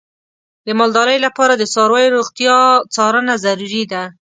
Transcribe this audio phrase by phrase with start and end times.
[0.65, 2.57] د مالدارۍ لپاره د څارویو روغتیا
[2.95, 4.03] څارنه ضروري ده.